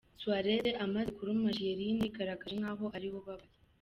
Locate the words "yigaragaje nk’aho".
2.05-2.85